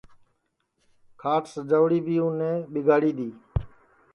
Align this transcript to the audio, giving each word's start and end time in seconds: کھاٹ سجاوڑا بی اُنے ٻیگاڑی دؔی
کھاٹ 1.21 1.43
سجاوڑا 1.53 1.99
بی 2.05 2.15
اُنے 2.23 2.51
ٻیگاڑی 2.71 3.11
دؔی 3.17 3.29